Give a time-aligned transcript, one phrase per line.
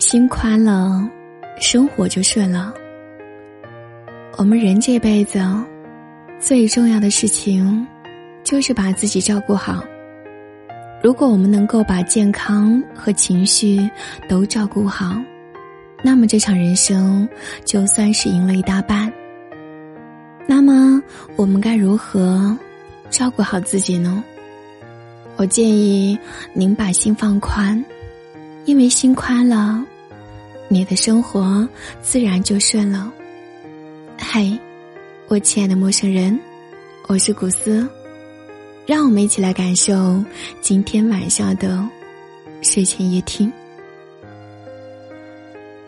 [0.00, 1.06] 心宽了，
[1.60, 2.72] 生活就顺了。
[4.38, 5.38] 我们人这辈子
[6.40, 7.86] 最重要的事情，
[8.42, 9.84] 就是把自己照顾好。
[11.02, 13.88] 如果我们能够把健康和情绪
[14.26, 15.14] 都照顾好，
[16.02, 17.28] 那么这场人生
[17.66, 19.12] 就算是赢了一大半。
[20.48, 21.00] 那么
[21.36, 22.56] 我们该如何
[23.10, 24.24] 照顾好自己呢？
[25.36, 26.18] 我建议
[26.54, 27.82] 您把心放宽，
[28.64, 29.84] 因为心宽了。
[30.68, 31.68] 你的生活
[32.00, 33.12] 自然就顺了。
[34.18, 34.58] 嘿，
[35.28, 36.38] 我亲爱的陌生人，
[37.08, 37.88] 我是古斯，
[38.86, 40.22] 让我们一起来感受
[40.60, 41.84] 今天晚上的
[42.62, 43.52] 睡前夜听。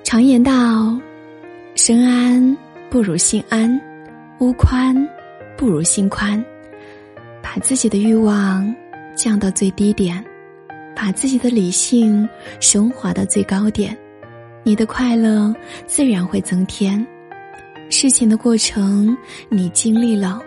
[0.02, 0.98] 常言道
[1.76, 2.56] ：“身安
[2.90, 3.80] 不如心安，
[4.40, 4.94] 屋宽
[5.56, 6.44] 不如心宽。”
[7.42, 8.74] 把自己的欲望
[9.14, 10.24] 降到最低点，
[11.02, 12.28] 把自己的理性
[12.60, 13.98] 升华到最高点。
[14.62, 15.52] 你的快乐
[15.84, 17.04] 自然会增添。
[17.90, 19.18] 事情的过程
[19.48, 20.40] 你经历了，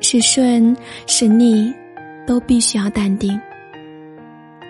[0.00, 1.72] 是顺是逆，
[2.26, 3.40] 都必须要淡定。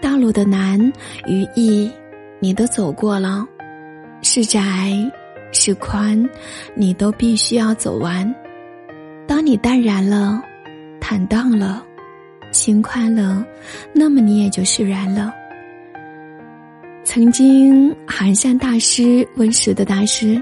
[0.03, 0.79] 道路的难
[1.27, 1.91] 与易，
[2.39, 3.47] 你都走过了，
[4.21, 4.93] 是窄
[5.53, 6.23] 是宽，
[6.75, 8.31] 你都必须要走完。
[9.27, 10.45] 当你淡然了，
[11.01, 11.83] 坦荡了，
[12.55, 13.45] 心宽了，
[13.93, 15.35] 那么你也就释然了。
[17.05, 20.41] 曾经，寒山大师问石的大师：“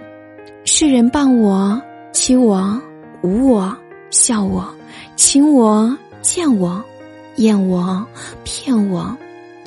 [0.65, 1.81] 世人谤我、
[2.13, 2.81] 欺我、
[3.23, 3.77] 侮我、
[4.11, 4.73] 笑我、
[5.17, 6.85] 轻我、贱我、
[7.37, 8.07] 厌我、
[8.45, 9.17] 骗我，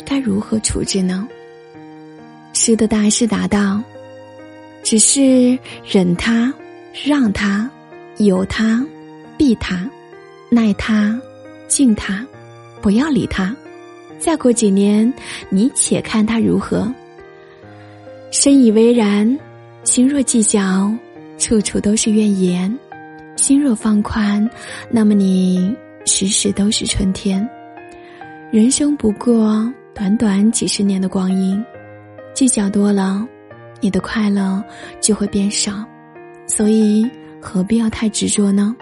[0.06, 1.28] 该如何处置呢？”
[2.54, 3.82] 石的大师答道
[4.84, 6.54] ：“只是忍他、
[7.04, 7.70] 让他、
[8.18, 8.86] 由他、
[9.38, 9.90] 避他、
[10.50, 11.20] 耐他、
[11.68, 12.26] 敬他，
[12.86, 13.52] 不要理他。”
[14.22, 15.12] 再过几年，
[15.50, 16.94] 你且看他如何。
[18.32, 19.40] 深以为然，
[19.84, 20.94] 心若计较，
[21.40, 22.72] 处处都是怨言；
[23.36, 24.48] 心若放宽，
[24.92, 25.76] 那么你
[26.06, 27.48] 时时都是春天。
[28.52, 31.62] 人生不过短短几十年的光阴，
[32.36, 33.28] 计较多了，
[33.82, 34.64] 你的快乐
[35.02, 35.84] 就会变少。
[36.46, 37.10] 所以
[37.42, 38.76] 何必要太执着呢？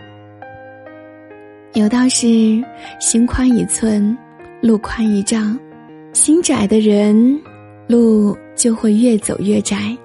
[1.74, 2.64] 有道是：
[3.00, 4.16] 心宽一寸。
[4.62, 5.60] 路宽一丈，
[6.14, 7.38] 心窄的人，
[7.86, 9.98] 路就会越走越窄。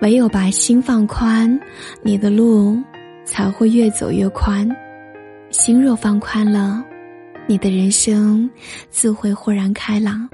[0.00, 1.60] 唯有把心放宽，
[2.02, 2.76] 你的路
[3.24, 4.68] 才会越走越宽。
[5.50, 6.82] 心若放宽了，
[7.46, 8.50] 你的人生
[8.90, 10.28] 自会豁然开朗。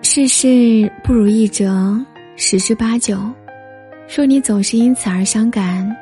[0.00, 2.00] 世事不如意者
[2.36, 3.18] 十之八九，
[4.16, 5.94] 若你总是因此而伤感，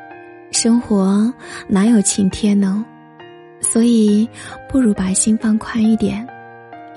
[0.52, 1.32] 生活
[1.66, 2.84] 哪有晴天呢？
[3.72, 4.28] 所以，
[4.68, 6.28] 不如把心放宽一点。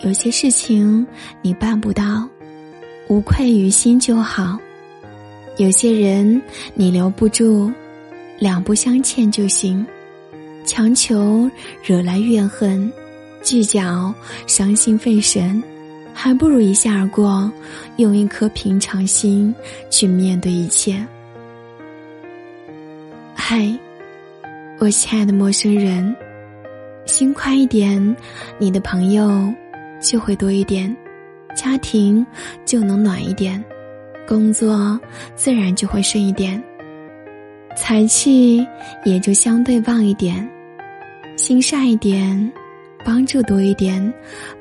[0.02, 1.08] 有些事情
[1.42, 2.28] 你办不到，
[3.08, 4.60] 无愧于心就好；
[5.56, 6.42] 有些人
[6.74, 7.72] 你留不住，
[8.40, 9.88] 两不相欠就行。
[10.66, 11.50] 强求
[11.82, 12.92] 惹来怨恨，
[13.42, 14.14] 计较
[14.46, 15.64] 伤心费神，
[16.14, 17.50] 还不如一笑而过，
[17.96, 19.56] 用一颗平常心
[19.90, 21.02] 去面对一切。
[23.34, 23.66] 嗨，
[24.78, 26.14] 我亲爱的陌生人，
[27.06, 28.16] 心宽一点，
[28.58, 29.54] 你的朋友。
[30.02, 30.96] 就会多一点，
[31.56, 32.24] 家庭
[32.64, 33.64] 就能暖一点，
[34.28, 35.00] 工作
[35.36, 36.62] 自然就会顺一点，
[37.76, 38.64] 财气
[39.04, 40.48] 也就相对旺一点，
[41.38, 42.52] 心善一点，
[43.04, 44.14] 帮助多一点，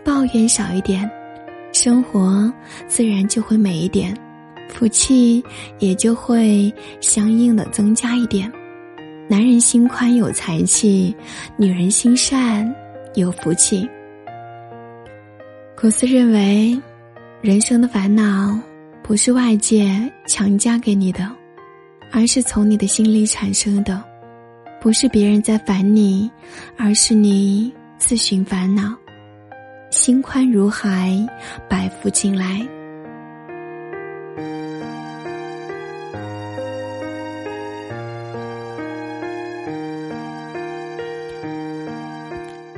[0.03, 1.11] 抱怨少一点，
[1.73, 2.51] 生活
[2.87, 4.17] 自然就会美一点，
[4.69, 5.45] 福气
[5.79, 8.51] 也就会相应的增加一点。
[9.27, 11.17] 男人心宽有财气，
[11.57, 12.75] 女人心善
[13.15, 13.89] 有福气。
[15.75, 16.79] 古斯认为，
[17.41, 18.59] 人生的烦恼
[19.03, 19.89] 不是外界
[20.27, 21.31] 强加给你的，
[22.13, 23.99] 而是从你的心里产生的；
[24.79, 26.31] 不是别人在烦你，
[26.77, 28.95] 而是你自寻烦恼。
[29.91, 31.17] 心宽如海，
[31.67, 32.61] 百福进来。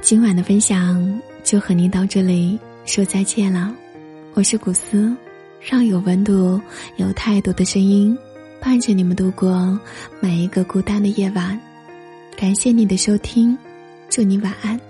[0.07, 2.57] 今晚的分享就和您到这里。
[2.85, 3.75] 说再见了，
[4.35, 5.13] 我是古斯，
[5.61, 6.61] 让有温度、
[6.95, 8.17] 有态度的声音
[8.61, 9.77] 伴着你们度过
[10.21, 11.61] 每一个孤单的夜晚。
[12.37, 13.59] 感谢你的收听，
[14.09, 14.81] 祝你晚安。